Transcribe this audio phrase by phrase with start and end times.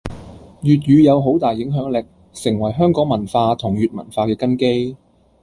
[0.63, 2.03] 粵語有好大影響力，
[2.33, 4.97] 成為香港文化同粵文化嘅根基